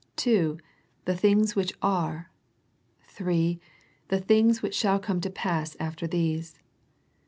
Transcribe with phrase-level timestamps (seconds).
[0.25, 0.55] ii."
[1.05, 2.31] The things which are."
[3.21, 3.59] iii.
[4.07, 6.57] "The things which shall come to pass after these."